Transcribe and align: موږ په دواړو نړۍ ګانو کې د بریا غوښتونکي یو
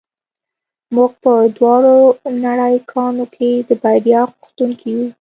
موږ 0.95 1.11
په 1.23 1.31
دواړو 1.57 1.97
نړۍ 2.45 2.75
ګانو 2.91 3.25
کې 3.35 3.49
د 3.67 3.69
بریا 3.81 4.21
غوښتونکي 4.33 4.87
یو 4.95 5.03